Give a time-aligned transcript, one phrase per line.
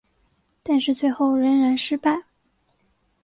[0.63, 2.23] 但是最后仍然失败。